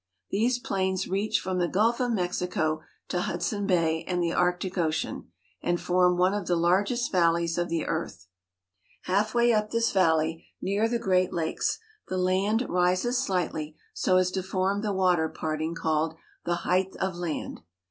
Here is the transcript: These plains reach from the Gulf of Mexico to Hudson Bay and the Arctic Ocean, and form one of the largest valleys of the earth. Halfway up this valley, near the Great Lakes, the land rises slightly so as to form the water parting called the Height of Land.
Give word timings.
These 0.31 0.57
plains 0.57 1.07
reach 1.07 1.39
from 1.39 1.59
the 1.59 1.67
Gulf 1.67 1.99
of 1.99 2.09
Mexico 2.09 2.81
to 3.09 3.21
Hudson 3.21 3.67
Bay 3.67 4.03
and 4.07 4.19
the 4.19 4.33
Arctic 4.33 4.75
Ocean, 4.75 5.29
and 5.61 5.79
form 5.79 6.17
one 6.17 6.33
of 6.33 6.47
the 6.47 6.55
largest 6.55 7.11
valleys 7.11 7.55
of 7.59 7.69
the 7.69 7.85
earth. 7.85 8.25
Halfway 9.03 9.53
up 9.53 9.69
this 9.69 9.91
valley, 9.91 10.47
near 10.59 10.89
the 10.89 10.97
Great 10.97 11.31
Lakes, 11.31 11.77
the 12.07 12.17
land 12.17 12.65
rises 12.67 13.19
slightly 13.19 13.75
so 13.93 14.17
as 14.17 14.31
to 14.31 14.41
form 14.41 14.81
the 14.81 14.91
water 14.91 15.29
parting 15.29 15.75
called 15.75 16.15
the 16.45 16.55
Height 16.65 16.95
of 16.99 17.13
Land. 17.15 17.59